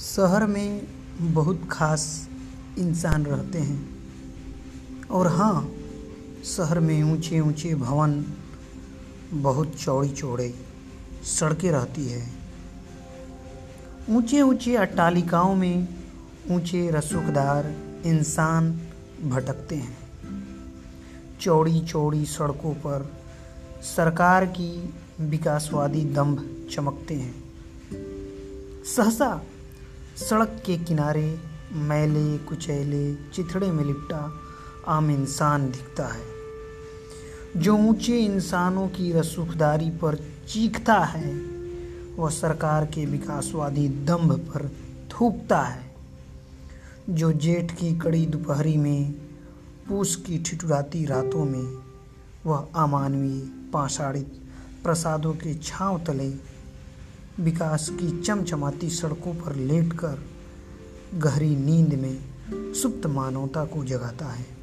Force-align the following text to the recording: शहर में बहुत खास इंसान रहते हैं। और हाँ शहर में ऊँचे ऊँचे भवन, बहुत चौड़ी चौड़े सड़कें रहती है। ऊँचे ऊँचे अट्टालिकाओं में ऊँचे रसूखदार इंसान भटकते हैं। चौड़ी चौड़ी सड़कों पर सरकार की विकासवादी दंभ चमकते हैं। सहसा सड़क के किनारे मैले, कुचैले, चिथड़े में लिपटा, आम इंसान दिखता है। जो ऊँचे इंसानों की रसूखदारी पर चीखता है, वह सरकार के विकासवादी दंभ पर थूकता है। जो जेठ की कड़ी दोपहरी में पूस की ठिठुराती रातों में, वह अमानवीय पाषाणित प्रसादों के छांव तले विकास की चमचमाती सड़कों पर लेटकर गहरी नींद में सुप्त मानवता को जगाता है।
शहर 0.00 0.46
में 0.46 0.86
बहुत 1.20 1.68
खास 1.70 2.28
इंसान 2.78 3.26
रहते 3.26 3.58
हैं। 3.58 3.96
और 5.10 5.26
हाँ 5.26 5.70
शहर 6.44 6.80
में 6.80 7.02
ऊँचे 7.02 7.40
ऊँचे 7.40 7.74
भवन, 7.74 8.24
बहुत 9.32 9.74
चौड़ी 9.74 10.08
चौड़े 10.08 10.54
सड़कें 11.22 11.70
रहती 11.70 12.08
है। 12.08 12.30
ऊँचे 14.10 14.42
ऊँचे 14.42 14.76
अट्टालिकाओं 14.76 15.54
में 15.54 15.88
ऊँचे 16.50 16.90
रसूखदार 16.90 17.66
इंसान 18.06 18.80
भटकते 19.24 19.74
हैं। 19.74 19.98
चौड़ी 21.40 21.80
चौड़ी 21.80 22.26
सड़कों 22.26 22.74
पर 22.74 23.12
सरकार 23.82 24.46
की 24.46 24.94
विकासवादी 25.20 26.04
दंभ 26.04 26.68
चमकते 26.70 27.14
हैं। 27.14 27.34
सहसा 28.84 29.42
सड़क 30.16 30.62
के 30.66 30.76
किनारे 30.78 31.40
मैले, 31.72 32.38
कुचैले, 32.38 33.14
चिथड़े 33.14 33.72
में 33.72 33.84
लिपटा, 33.84 34.40
आम 34.88 35.10
इंसान 35.10 35.70
दिखता 35.70 36.06
है। 36.06 36.24
जो 37.56 37.76
ऊँचे 37.76 38.18
इंसानों 38.18 38.88
की 38.88 39.12
रसूखदारी 39.12 39.90
पर 39.90 40.14
चीखता 40.48 40.98
है, 40.98 41.34
वह 42.16 42.30
सरकार 42.30 42.86
के 42.86 43.06
विकासवादी 43.06 43.88
दंभ 43.88 44.32
पर 44.32 44.68
थूकता 45.08 45.60
है। 45.60 45.94
जो 47.10 47.32
जेठ 47.32 47.72
की 47.72 47.98
कड़ी 47.98 48.26
दोपहरी 48.26 48.76
में 48.76 49.12
पूस 49.88 50.16
की 50.16 50.38
ठिठुराती 50.38 51.04
रातों 51.04 51.44
में, 51.44 51.82
वह 52.46 52.68
अमानवीय 52.74 53.70
पाषाणित 53.72 54.42
प्रसादों 54.84 55.32
के 55.32 55.54
छांव 55.54 56.04
तले 56.06 56.55
विकास 57.40 57.88
की 57.88 58.22
चमचमाती 58.22 58.90
सड़कों 58.90 59.34
पर 59.34 59.56
लेटकर 59.56 60.24
गहरी 61.14 61.56
नींद 61.56 61.94
में 61.94 62.18
सुप्त 62.72 63.06
मानवता 63.06 63.64
को 63.64 63.84
जगाता 63.84 64.26
है। 64.26 64.55